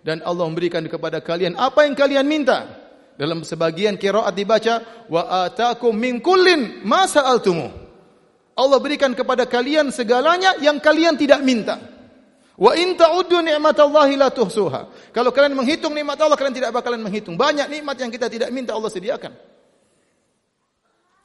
dan 0.00 0.24
Allah 0.24 0.44
memberikan 0.48 0.84
kepada 0.84 1.20
kalian 1.20 1.56
apa 1.56 1.84
yang 1.84 1.96
kalian 1.96 2.24
minta. 2.28 2.80
Dalam 3.16 3.44
sebagian 3.44 4.00
qiraat 4.00 4.32
dibaca 4.32 5.04
wa 5.12 5.44
atakum 5.44 5.92
min 5.92 6.24
kullin 6.24 6.80
ma 6.88 7.04
sa'altumu. 7.04 7.68
Allah 8.52 8.78
berikan 8.80 9.12
kepada 9.12 9.44
kalian 9.44 9.92
segalanya 9.92 10.56
yang 10.60 10.80
kalian 10.80 11.16
tidak 11.20 11.40
minta. 11.44 11.91
Wa 12.58 12.76
in 12.76 12.96
ta'uddu 12.96 13.40
ni'matallahi 13.40 14.14
la 14.20 14.28
tuhsuha. 14.28 15.12
Kalau 15.14 15.32
kalian 15.32 15.56
menghitung 15.56 15.96
nikmat 15.96 16.20
Allah 16.20 16.36
kalian 16.36 16.52
tidak 16.52 16.70
bakalan 16.76 17.00
menghitung. 17.00 17.36
Banyak 17.40 17.72
nikmat 17.72 17.96
yang 17.96 18.12
kita 18.12 18.28
tidak 18.28 18.52
minta 18.52 18.76
Allah 18.76 18.92
sediakan. 18.92 19.32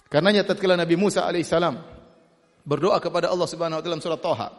Karenanya 0.08 0.48
tatkala 0.48 0.80
Nabi 0.80 0.96
Musa 0.96 1.28
alaihissalam 1.28 1.76
berdoa 2.64 2.96
kepada 3.04 3.28
Allah 3.28 3.48
Subhanahu 3.48 3.80
wa 3.80 3.84
taala 3.84 4.00
surah 4.00 4.24
Thaha. 4.24 4.50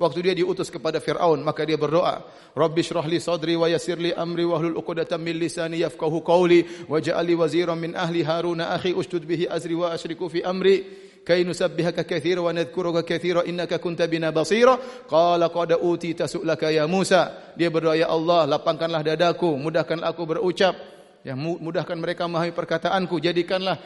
Waktu 0.00 0.18
dia 0.24 0.32
diutus 0.32 0.72
kepada 0.72 0.96
Firaun, 0.96 1.44
maka 1.44 1.60
dia 1.60 1.76
berdoa, 1.76 2.24
"Rabbi 2.56 2.80
shrah 2.80 3.04
li 3.04 3.20
sadri 3.20 3.52
wa 3.52 3.68
yassir 3.68 4.00
li 4.00 4.16
amri 4.16 4.48
wa 4.48 4.56
hlul 4.56 4.80
'uqdatam 4.80 5.20
min 5.20 5.36
lisani 5.36 5.84
yafqahu 5.84 6.24
qawli 6.24 6.88
waj'al 6.88 7.20
li 7.20 7.36
waziran 7.36 7.76
min 7.76 7.92
ahli 7.92 8.24
Harun 8.24 8.64
akhi 8.64 8.96
ushdud 8.96 9.28
bihi 9.28 9.44
azri 9.44 9.76
wa 9.76 9.92
asyriku 9.92 10.32
fi 10.32 10.40
amri 10.40 10.88
kay 11.30 11.46
nusabbihaka 11.46 12.02
katsira 12.02 12.42
wa 12.42 12.50
nadhkuruka 12.50 13.06
katsira 13.06 13.46
innaka 13.46 13.78
kunta 13.78 14.10
bina 14.10 14.34
basira." 14.34 14.74
Qala 15.06 15.46
qad 15.54 15.78
utita 15.78 16.26
su'laka 16.26 16.74
ya 16.74 16.90
Musa. 16.90 17.54
Dia 17.54 17.70
berdoa, 17.70 17.94
"Ya 17.94 18.10
Allah, 18.10 18.50
lapangkanlah 18.50 19.06
dadaku, 19.06 19.54
mudahkanlah 19.54 20.10
aku 20.10 20.26
berucap." 20.26 20.74
Ya 21.22 21.38
mudahkan 21.38 21.94
mereka 21.94 22.26
memahami 22.26 22.50
perkataanku, 22.50 23.22
jadikanlah 23.22 23.78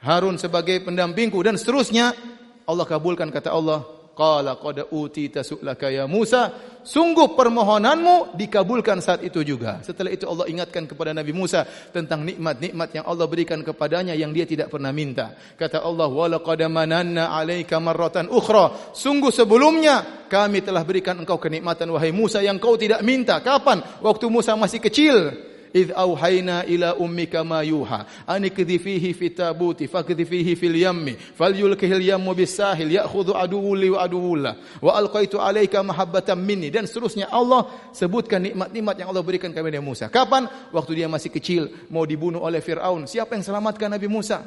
Harun 0.00 0.40
sebagai 0.40 0.80
pendampingku 0.80 1.36
dan 1.44 1.60
seterusnya 1.60 2.16
Allah 2.64 2.88
kabulkan 2.88 3.28
kata 3.28 3.52
Allah 3.52 3.99
qala 4.20 4.60
qad 4.60 4.92
utita 4.92 5.40
su'laka 5.40 5.88
ya 5.88 6.04
Musa. 6.04 6.68
Sungguh 6.80 7.36
permohonanmu 7.36 8.36
dikabulkan 8.36 9.04
saat 9.04 9.20
itu 9.24 9.44
juga. 9.44 9.84
Setelah 9.84 10.12
itu 10.12 10.24
Allah 10.24 10.48
ingatkan 10.48 10.88
kepada 10.88 11.12
Nabi 11.12 11.32
Musa 11.32 11.64
tentang 11.92 12.24
nikmat-nikmat 12.24 12.88
yang 12.96 13.04
Allah 13.04 13.28
berikan 13.28 13.60
kepadanya 13.60 14.16
yang 14.16 14.32
dia 14.32 14.48
tidak 14.48 14.72
pernah 14.72 14.88
minta. 14.88 15.32
Kata 15.56 15.84
Allah 15.84 16.08
wa 16.08 16.28
laqad 16.28 16.60
mananna 16.72 17.32
'alaika 17.32 17.80
marratan 17.80 18.32
ukhra. 18.32 18.92
Sungguh 18.96 19.28
sebelumnya 19.28 20.24
kami 20.28 20.64
telah 20.64 20.84
berikan 20.84 21.20
engkau 21.20 21.36
kenikmatan 21.36 21.88
wahai 21.92 22.12
Musa 22.12 22.40
yang 22.40 22.56
kau 22.56 22.76
tidak 22.80 23.04
minta. 23.04 23.40
Kapan? 23.44 23.84
Waktu 24.00 24.32
Musa 24.32 24.56
masih 24.56 24.80
kecil 24.80 25.49
id 25.74 25.92
auhayna 25.94 26.64
ila 26.66 26.94
ummika 26.96 27.44
ma 27.44 27.62
yuha 27.62 28.06
anikdhi 28.26 28.78
fihi 28.78 29.14
fi 29.14 29.30
tabuti 29.30 29.86
fakdhi 29.86 30.24
fihi 30.24 30.56
fil 30.56 30.76
yammi 30.76 31.14
falyulkihi 31.14 31.92
al 31.92 32.02
yammu 32.02 32.34
bis 32.34 32.56
sahil 32.56 32.90
ya'khudhu 32.90 33.34
aduwwu 33.34 33.74
li 33.74 33.90
wa 33.90 34.02
aduwwullah 34.02 34.54
wa 34.82 34.90
alqaitu 34.96 35.40
alayka 35.40 35.82
mahabbatan 35.82 36.38
minni 36.38 36.70
dan 36.70 36.86
seterusnya 36.86 37.30
Allah 37.30 37.66
sebutkan 37.92 38.42
nikmat-nikmat 38.42 38.94
yang 38.98 39.08
Allah 39.10 39.24
berikan 39.24 39.50
kepada 39.50 39.80
Musa. 39.80 40.06
Kapan? 40.12 40.46
Waktu 40.70 41.02
dia 41.02 41.08
masih 41.08 41.30
kecil 41.32 41.70
mau 41.90 42.04
dibunuh 42.06 42.42
oleh 42.42 42.60
Firaun. 42.62 43.06
Siapa 43.08 43.34
yang 43.34 43.44
selamatkan 43.44 43.90
Nabi 43.90 44.06
Musa? 44.06 44.44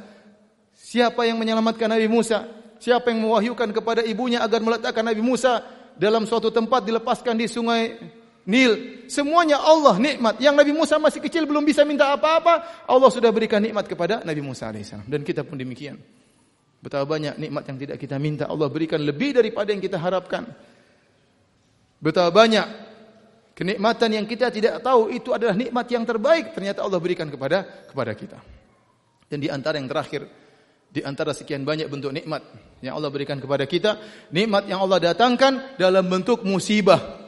Siapa 0.74 1.25
yang 1.25 1.42
menyelamatkan 1.42 1.89
Nabi 1.89 2.08
Musa? 2.08 2.46
Siapa 2.77 3.15
yang 3.15 3.24
mewahyukan 3.24 3.72
kepada 3.72 4.01
ibunya 4.03 4.44
agar 4.44 4.60
meletakkan 4.60 5.08
Nabi 5.08 5.24
Musa 5.24 5.63
dalam 5.96 6.27
suatu 6.27 6.51
tempat 6.51 6.84
dilepaskan 6.84 7.38
di 7.38 7.48
sungai 7.48 7.96
Nil, 8.43 9.07
semuanya 9.07 9.63
Allah 9.63 9.95
nikmat. 9.95 10.35
Yang 10.43 10.55
Nabi 10.59 10.71
Musa 10.75 11.00
masih 11.00 11.23
kecil 11.23 11.47
belum 11.47 11.63
bisa 11.63 11.88
minta 11.88 12.12
apa-apa, 12.12 12.83
Allah 12.83 13.09
sudah 13.12 13.31
berikan 13.31 13.63
nikmat 13.63 13.88
kepada 13.88 14.19
Nabi 14.27 14.43
Musa 14.43 14.67
alaihissalam. 14.67 15.07
Dan 15.07 15.23
kita 15.23 15.47
pun 15.47 15.55
demikian. 15.55 15.95
Betapa 16.83 17.07
banyak 17.07 17.39
nikmat 17.39 17.63
yang 17.71 17.77
tidak 17.79 17.95
kita 17.95 18.19
minta, 18.19 18.43
Allah 18.51 18.67
berikan 18.67 19.00
lebih 19.00 19.39
daripada 19.39 19.71
yang 19.71 19.79
kita 19.79 19.95
harapkan. 19.95 20.43
Betapa 22.03 22.35
banyak 22.35 22.67
kenikmatan 23.55 24.09
yang 24.12 24.25
kita 24.27 24.51
tidak 24.51 24.83
tahu 24.83 25.07
itu 25.07 25.31
adalah 25.31 25.55
nikmat 25.55 25.88
yang 25.88 26.03
terbaik, 26.03 26.51
ternyata 26.51 26.83
Allah 26.83 27.00
berikan 27.00 27.31
kepada 27.31 27.88
kepada 27.88 28.12
kita. 28.12 28.43
Dan 29.31 29.39
di 29.39 29.47
antara 29.47 29.79
yang 29.79 29.88
terakhir, 29.88 30.27
di 30.91 31.00
antara 31.00 31.31
sekian 31.31 31.63
banyak 31.63 31.88
bentuk 31.88 32.12
nikmat 32.12 32.43
yang 32.83 33.00
Allah 33.00 33.07
berikan 33.07 33.39
kepada 33.39 33.63
kita, 33.63 33.95
nikmat 34.35 34.67
yang 34.67 34.83
Allah 34.83 35.00
datangkan 35.00 35.79
dalam 35.79 36.03
bentuk 36.12 36.43
musibah. 36.43 37.23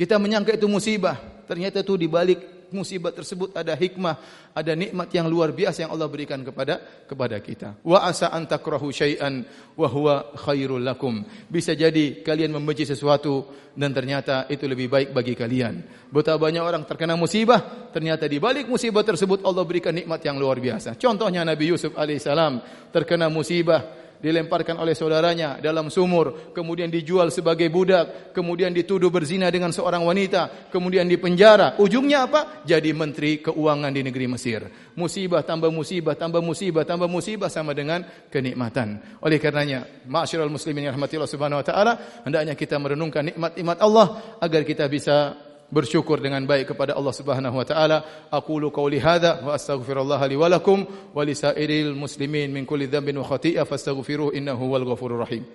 Kita 0.00 0.16
menyangka 0.16 0.56
itu 0.56 0.64
musibah. 0.64 1.20
Ternyata 1.44 1.84
itu 1.84 1.92
di 2.00 2.08
balik 2.08 2.72
musibah 2.72 3.12
tersebut 3.12 3.52
ada 3.52 3.76
hikmah, 3.76 4.16
ada 4.56 4.72
nikmat 4.72 5.12
yang 5.12 5.28
luar 5.28 5.52
biasa 5.52 5.84
yang 5.84 5.92
Allah 5.92 6.08
berikan 6.08 6.40
kepada 6.40 7.04
kepada 7.04 7.36
kita. 7.36 7.76
Wa 7.84 8.08
asa 8.08 8.32
an 8.32 8.48
takrahu 8.48 8.88
syai'an 8.88 9.44
wa 9.76 9.88
huwa 9.92 10.32
khairul 10.40 10.80
lakum. 10.80 11.20
Bisa 11.52 11.76
jadi 11.76 12.24
kalian 12.24 12.48
membenci 12.48 12.88
sesuatu 12.88 13.44
dan 13.76 13.92
ternyata 13.92 14.48
itu 14.48 14.64
lebih 14.64 14.88
baik 14.88 15.08
bagi 15.12 15.36
kalian. 15.36 15.84
Betapa 16.08 16.48
banyak 16.48 16.64
orang 16.64 16.88
terkena 16.88 17.12
musibah, 17.12 17.92
ternyata 17.92 18.24
di 18.24 18.40
balik 18.40 18.72
musibah 18.72 19.04
tersebut 19.04 19.44
Allah 19.44 19.68
berikan 19.68 19.92
nikmat 19.92 20.24
yang 20.24 20.40
luar 20.40 20.56
biasa. 20.64 20.96
Contohnya 20.96 21.44
Nabi 21.44 21.76
Yusuf 21.76 21.92
alaihissalam 21.92 22.88
terkena 22.88 23.28
musibah, 23.28 23.84
dilemparkan 24.20 24.76
oleh 24.76 24.92
saudaranya 24.92 25.58
dalam 25.58 25.88
sumur, 25.88 26.52
kemudian 26.52 26.92
dijual 26.92 27.32
sebagai 27.32 27.72
budak, 27.72 28.36
kemudian 28.36 28.70
dituduh 28.70 29.08
berzina 29.08 29.48
dengan 29.48 29.72
seorang 29.72 30.04
wanita, 30.04 30.70
kemudian 30.70 31.08
dipenjara. 31.08 31.80
Ujungnya 31.80 32.28
apa? 32.28 32.62
Jadi 32.68 32.92
menteri 32.92 33.40
keuangan 33.40 33.90
di 33.90 34.04
negeri 34.04 34.26
Mesir. 34.28 34.60
Musibah 34.94 35.40
tambah 35.42 35.72
musibah, 35.72 36.14
tambah 36.14 36.44
musibah, 36.44 36.84
tambah 36.84 37.08
musibah 37.08 37.48
sama 37.48 37.72
dengan 37.72 38.04
kenikmatan. 38.28 39.20
Oleh 39.24 39.40
karenanya, 39.40 40.04
ma'asyiral 40.04 40.52
muslimin 40.52 40.86
yang 40.86 40.94
rahmatillah 40.94 41.28
subhanahu 41.28 41.64
wa 41.64 41.66
taala, 41.66 41.92
hendaknya 42.22 42.52
kita 42.54 42.76
merenungkan 42.76 43.32
nikmat-nikmat 43.32 43.78
Allah 43.80 44.36
agar 44.44 44.62
kita 44.68 44.84
bisa 44.86 45.49
bersyukur 45.70 46.18
dengan 46.18 46.42
baik 46.44 46.74
kepada 46.74 46.98
Allah 46.98 47.14
Subhanahu 47.14 47.56
wa 47.56 47.64
taala. 47.64 48.04
Aqulu 48.30 48.74
qawli 48.74 48.98
hadza 48.98 49.40
wa 49.40 49.54
astaghfirullah 49.54 50.20
li 50.28 50.36
wa 50.36 50.50
lakum 50.50 50.84
wa 50.84 51.22
li 51.24 51.34
sa'iril 51.34 51.94
muslimin 51.94 52.50
min 52.52 52.66
kulli 52.66 52.90
dhanbin 52.90 53.16
wa 53.16 53.24
khati'ah 53.24 53.64
fastaghfiruhu 53.64 54.34
innahu 54.34 54.74
wal 54.74 54.84
ghafurur 54.84 55.22
rahim. 55.22 55.46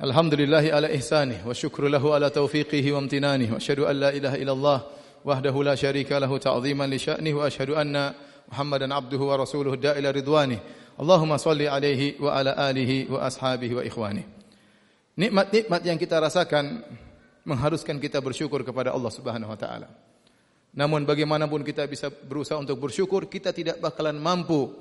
Alhamdulillah 0.00 0.64
ala 0.74 0.88
ihsanih 0.90 1.46
wa 1.46 1.54
syukru 1.54 1.86
lahu 1.86 2.10
ala 2.10 2.26
tawfiqihi 2.32 2.90
wa 2.90 2.98
amtinanihi 3.04 3.54
wa 3.54 3.62
asyhadu 3.62 3.86
an 3.86 3.94
la 3.94 4.10
ilaha 4.10 4.36
illallah 4.40 4.78
wahdahu 5.22 5.62
la 5.62 5.78
syarika 5.78 6.18
lahu 6.18 6.40
ta'ziman 6.42 6.90
li 6.90 6.98
sya'nihi 6.98 7.36
wa 7.36 7.46
asyhadu 7.46 7.78
anna 7.78 8.10
Muhammadan 8.44 8.92
abduhu 8.92 9.30
wa 9.30 9.40
rasuluhu 9.40 9.80
da'ila 9.80 10.12
ridwani. 10.12 10.58
Allahumma 11.00 11.40
salli 11.40 11.66
alaihi 11.66 12.20
wa 12.20 12.36
ala 12.36 12.52
alihi 12.54 13.08
wa 13.08 13.24
ashabihi 13.24 13.74
wa 13.74 13.82
ikhwani. 13.82 14.22
Nikmat-nikmat 15.16 15.80
yang 15.86 15.98
kita 15.98 16.18
rasakan 16.20 16.82
mengharuskan 17.44 18.00
kita 18.00 18.18
bersyukur 18.24 18.64
kepada 18.64 18.90
Allah 18.90 19.12
Subhanahu 19.12 19.52
wa 19.52 19.58
taala. 19.60 19.88
Namun 20.74 21.06
bagaimanapun 21.06 21.62
kita 21.62 21.86
bisa 21.86 22.10
berusaha 22.10 22.58
untuk 22.58 22.82
bersyukur, 22.82 23.30
kita 23.30 23.54
tidak 23.54 23.78
bakalan 23.78 24.18
mampu 24.18 24.74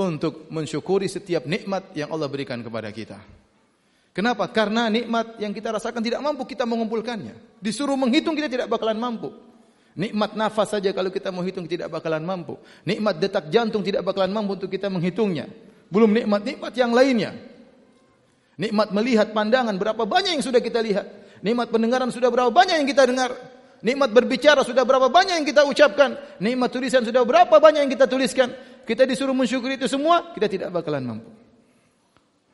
untuk 0.00 0.48
mensyukuri 0.48 1.10
setiap 1.12 1.44
nikmat 1.44 1.92
yang 1.92 2.08
Allah 2.08 2.30
berikan 2.30 2.62
kepada 2.64 2.88
kita. 2.88 3.20
Kenapa? 4.16 4.48
Karena 4.48 4.88
nikmat 4.88 5.36
yang 5.36 5.52
kita 5.52 5.76
rasakan 5.76 6.00
tidak 6.00 6.24
mampu 6.24 6.48
kita 6.48 6.64
mengumpulkannya. 6.64 7.60
Disuruh 7.60 8.00
menghitung 8.00 8.32
kita 8.32 8.48
tidak 8.48 8.68
bakalan 8.72 8.96
mampu. 8.96 9.28
Nikmat 9.96 10.36
nafas 10.36 10.72
saja 10.72 10.92
kalau 10.92 11.12
kita 11.12 11.28
mau 11.28 11.44
hitung 11.44 11.68
tidak 11.68 11.92
bakalan 11.92 12.24
mampu. 12.24 12.56
Nikmat 12.88 13.20
detak 13.20 13.52
jantung 13.52 13.84
tidak 13.84 14.04
bakalan 14.08 14.32
mampu 14.32 14.56
untuk 14.56 14.72
kita 14.72 14.88
menghitungnya. 14.88 15.48
Belum 15.92 16.08
nikmat-nikmat 16.12 16.72
yang 16.76 16.96
lainnya. 16.96 17.36
Nikmat 18.56 18.88
melihat 18.92 19.36
pandangan 19.36 19.76
berapa 19.76 20.04
banyak 20.08 20.40
yang 20.40 20.44
sudah 20.44 20.64
kita 20.64 20.80
lihat. 20.80 21.25
Nikmat 21.44 21.68
pendengaran 21.68 22.08
sudah 22.12 22.32
berapa 22.32 22.48
banyak 22.52 22.80
yang 22.80 22.88
kita 22.88 23.04
dengar? 23.08 23.30
Nikmat 23.84 24.10
berbicara 24.12 24.64
sudah 24.64 24.82
berapa 24.88 25.12
banyak 25.12 25.34
yang 25.42 25.46
kita 25.46 25.62
ucapkan? 25.68 26.16
Nikmat 26.40 26.68
tulisan 26.72 27.04
sudah 27.04 27.22
berapa 27.28 27.52
banyak 27.52 27.86
yang 27.86 27.92
kita 27.92 28.08
tuliskan? 28.08 28.48
Kita 28.86 29.04
disuruh 29.04 29.34
mensyukuri 29.34 29.76
itu 29.76 29.90
semua, 29.90 30.32
kita 30.32 30.46
tidak 30.46 30.68
bakalan 30.72 31.02
mampu. 31.02 31.30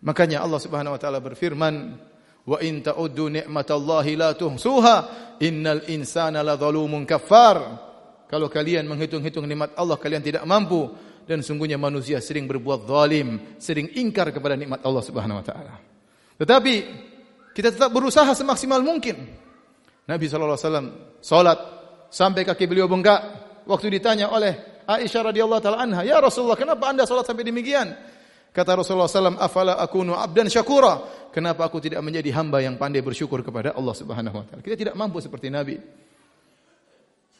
Makanya 0.02 0.42
Allah 0.42 0.58
Subhanahu 0.58 0.98
wa 0.98 1.00
taala 1.00 1.22
berfirman, 1.22 1.74
"Wa 2.42 2.58
in 2.64 2.82
ta'uddu 2.82 3.30
ni'matallahi 3.30 4.18
la 4.18 4.34
tuhsuha, 4.34 4.96
innal 5.38 5.86
insana 5.86 6.42
ladzalumun 6.42 7.06
kafar." 7.06 7.58
Kalau 8.26 8.48
kalian 8.48 8.88
menghitung-hitung 8.88 9.44
nikmat 9.46 9.76
Allah, 9.76 10.00
kalian 10.00 10.24
tidak 10.24 10.42
mampu 10.48 10.88
dan 11.28 11.44
sungguhnya 11.44 11.78
manusia 11.78 12.18
sering 12.18 12.48
berbuat 12.50 12.88
zalim, 12.88 13.60
sering 13.62 13.92
ingkar 13.94 14.34
kepada 14.34 14.58
nikmat 14.58 14.82
Allah 14.82 15.04
Subhanahu 15.04 15.38
wa 15.38 15.44
taala. 15.44 15.74
Tetapi 16.40 16.74
kita 17.52 17.68
tetap 17.72 17.92
berusaha 17.92 18.28
semaksimal 18.32 18.80
mungkin. 18.80 19.16
Nabi 20.08 20.26
sallallahu 20.26 20.56
alaihi 20.58 20.66
wasallam 20.66 20.88
salat 21.22 21.58
sampai 22.10 22.42
kaki 22.42 22.66
beliau 22.66 22.90
bengkak 22.90 23.20
waktu 23.68 23.88
ditanya 23.92 24.32
oleh 24.34 24.82
Aisyah 24.82 25.30
radhiyallahu 25.30 25.62
taala 25.62 25.78
anha, 25.78 26.02
"Ya 26.02 26.18
Rasulullah, 26.18 26.58
kenapa 26.58 26.90
Anda 26.90 27.06
salat 27.06 27.22
sampai 27.22 27.46
demikian?" 27.46 27.94
Kata 28.52 28.76
Rasulullah 28.76 29.08
sallam, 29.08 29.38
"Afala 29.40 29.78
akunu 29.80 30.12
abdan 30.12 30.50
syakura?" 30.50 31.24
Kenapa 31.32 31.64
aku 31.64 31.80
tidak 31.80 32.04
menjadi 32.04 32.28
hamba 32.36 32.60
yang 32.60 32.76
pandai 32.76 33.00
bersyukur 33.00 33.40
kepada 33.40 33.72
Allah 33.72 33.94
Subhanahu 33.96 34.36
wa 34.36 34.44
taala? 34.44 34.60
Kita 34.60 34.76
tidak 34.76 34.94
mampu 34.98 35.24
seperti 35.24 35.48
Nabi. 35.48 35.80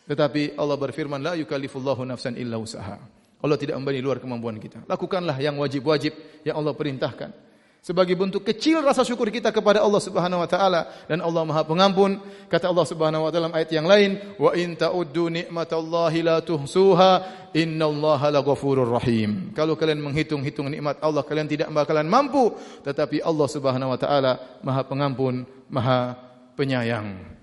Tetapi 0.09 0.57
Allah 0.57 0.77
berfirman, 0.81 1.21
"La 1.21 1.37
yukallifullahu 1.37 2.09
nafsan 2.09 2.41
illa 2.41 2.57
usaha." 2.57 2.97
Allah 3.43 3.59
tidak 3.59 3.75
membebani 3.77 4.01
luar 4.01 4.23
kemampuan 4.23 4.57
kita. 4.57 4.87
Lakukanlah 4.87 5.37
yang 5.43 5.59
wajib-wajib 5.59 6.15
yang 6.47 6.57
Allah 6.63 6.73
perintahkan. 6.73 7.52
Sebagai 7.83 8.15
bentuk 8.15 8.47
kecil 8.47 8.79
rasa 8.81 9.03
syukur 9.03 9.27
kita 9.29 9.51
kepada 9.51 9.83
Allah 9.83 9.99
Subhanahu 9.99 10.41
wa 10.41 10.49
taala. 10.49 10.87
Dan 11.11 11.19
Allah 11.19 11.43
Maha 11.43 11.67
Pengampun 11.67 12.23
kata 12.47 12.71
Allah 12.71 12.87
Subhanahu 12.87 13.27
wa 13.27 13.31
taala 13.35 13.51
dalam 13.51 13.53
ayat 13.59 13.71
yang 13.75 13.91
lain 13.91 14.23
wa 14.39 14.55
in 14.55 14.79
ta'uddu 14.79 15.27
nikmatallahi 15.27 16.23
la 16.23 16.39
tuhsuha 16.39 17.13
innallaha 17.51 18.31
laghafurur 18.31 18.87
rahim. 18.87 19.51
Kalau 19.51 19.75
kalian 19.75 19.99
menghitung-hitung 19.99 20.71
nikmat 20.71 21.03
Allah 21.03 21.27
kalian 21.27 21.51
tidak 21.51 21.75
bakalan 21.75 22.07
mampu. 22.07 22.55
Tetapi 22.87 23.21
Allah 23.27 23.49
Subhanahu 23.51 23.91
wa 23.91 23.99
taala 23.99 24.63
Maha 24.63 24.87
Pengampun 24.87 25.43
Maha 25.67 26.15
Penyayang 26.55 27.42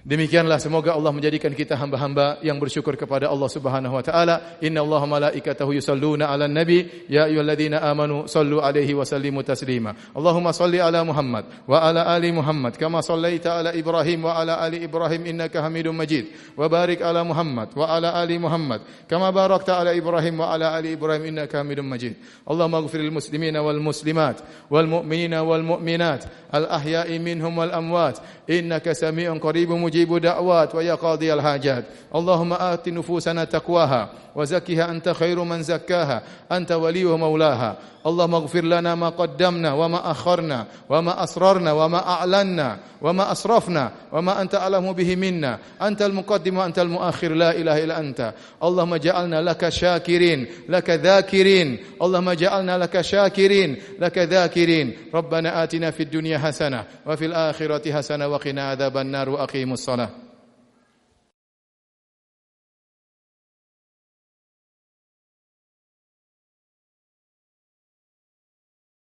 Demikianlah 0.00 0.56
semoga 0.56 0.96
Allah 0.96 1.12
menjadikan 1.12 1.52
kita 1.52 1.76
hamba-hamba 1.76 2.40
yang 2.40 2.56
bersyukur 2.56 2.96
kepada 2.96 3.28
Allah 3.28 3.52
Subhanahu 3.52 4.00
wa 4.00 4.00
taala. 4.00 4.56
Innallaha 4.64 5.04
malaikatahu 5.04 5.76
yusalluna 5.76 6.32
'alan 6.32 6.56
nabi 6.56 7.04
ya 7.04 7.28
ayyuhalladzina 7.28 7.84
amanu 7.84 8.24
sallu 8.24 8.64
'alaihi 8.64 8.96
wa 8.96 9.04
sallimu 9.04 9.44
taslima. 9.44 9.92
Allahumma 10.16 10.56
salli 10.56 10.80
'ala 10.80 11.04
Muhammad 11.04 11.44
wa 11.68 11.84
'ala 11.84 12.08
ali 12.08 12.32
Muhammad 12.32 12.80
kama 12.80 13.04
sallaita 13.04 13.60
'ala 13.60 13.76
Ibrahim 13.76 14.24
wa 14.24 14.40
'ala 14.40 14.56
ali 14.64 14.80
Ibrahim 14.80 15.36
innaka 15.36 15.60
Hamidum 15.60 15.92
Majid. 15.92 16.56
Wa 16.56 16.64
barik 16.72 17.04
'ala 17.04 17.20
Muhammad 17.20 17.76
wa 17.76 17.84
'ala 17.84 18.16
ali 18.16 18.40
Muhammad 18.40 18.80
kama 19.04 19.28
barakta 19.36 19.84
'ala 19.84 19.92
Ibrahim 19.92 20.40
wa 20.40 20.48
'ala 20.48 20.80
ali 20.80 20.96
Ibrahim 20.96 21.28
innaka 21.28 21.60
Hamidum 21.60 21.84
Majid. 21.84 22.16
Allahumma 22.48 22.80
ighfir 22.80 23.04
lil 23.04 23.12
muslimina 23.12 23.60
wal 23.60 23.76
muslimat 23.76 24.40
wal 24.72 24.88
mu'minina 24.88 25.44
wal 25.44 25.60
mu'minat 25.60 26.24
al 26.48 26.72
ahya'i 26.72 27.20
minhum 27.20 27.52
wal 27.52 27.68
amwat 27.68 28.16
innaka 28.48 28.96
samii'un 28.96 29.36
qaribun 29.36 29.89
مجيب 29.89 30.17
دعوات 30.17 30.75
ويا 30.75 30.95
قاضي 30.95 31.33
الحاجات 31.33 31.83
اللهم 32.15 32.53
آت 32.53 32.89
نفوسنا 32.89 33.43
تقواها 33.43 34.09
وزكها 34.34 34.90
أنت 34.90 35.08
خير 35.08 35.42
من 35.42 35.62
زكاها. 35.62 36.22
أنت 36.52 36.72
ولي 36.72 37.04
ومولاها 37.04 37.76
اللهم 38.06 38.34
اغفر 38.34 38.64
لنا 38.64 38.94
ما 38.94 39.08
قدمنا 39.08 39.72
وما 39.72 40.10
أخرنا 40.10 40.66
وما 40.88 41.24
أسررنا 41.24 41.72
وما 41.72 42.08
أعلنا 42.08 42.78
وما 43.02 43.32
أسرفنا 43.32 43.92
وما 44.12 44.42
أنت 44.42 44.54
أعلم 44.54 44.92
به 44.92 45.16
منا. 45.16 45.58
أنت 45.82 46.02
المقدم 46.02 46.56
وأنت 46.56 46.78
المؤخر. 46.78 47.32
لا 47.32 47.50
إله 47.50 47.84
إلا 47.84 48.00
أنت. 48.00 48.34
اللهم 48.62 48.96
جعلنا 48.96 49.42
لك 49.42 49.68
شاكرين 49.68 50.46
لك 50.68 50.90
ذاكرين. 50.90 51.78
اللهم 52.02 52.32
جعلنا 52.32 52.78
لك 52.78 53.00
شاكرين 53.00 53.76
لك 53.98 54.18
ذاكرين. 54.18 54.96
ربنا 55.14 55.62
آتنا 55.62 55.90
في 55.90 56.02
الدنيا 56.02 56.38
حسنة 56.38 56.84
وفي 57.06 57.26
الآخرة 57.26 57.92
حسنة 57.92 58.28
وقنا 58.28 58.70
عذاب 58.70 58.96
النار 58.96 59.28
وأقيموا 59.28 59.74
الصلاة. 59.74 60.29